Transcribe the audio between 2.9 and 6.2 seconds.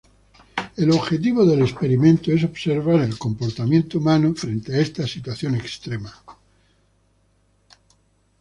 el comportamiento humano frente a esta situación extrema.